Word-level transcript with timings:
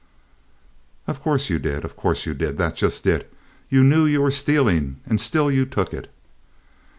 "Of 1.05 1.21
course 1.21 1.51
you 1.51 1.59
did. 1.59 1.85
Of 1.85 1.95
course 1.95 2.25
you 2.25 2.33
did. 2.33 2.57
That's 2.57 2.79
just 2.79 3.05
it. 3.05 3.31
You 3.69 3.83
knew 3.83 4.07
you 4.07 4.23
were 4.23 4.31
stealing, 4.31 4.99
and 5.05 5.21
still 5.21 5.51
you 5.51 5.63
took 5.63 5.93
it. 5.93 6.11